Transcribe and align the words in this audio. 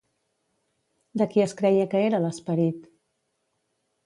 De 1.23 1.27
qui 1.33 1.43
es 1.45 1.53
creia 1.59 1.85
que 1.93 2.01
era 2.09 2.23
l'esperit? 2.25 2.89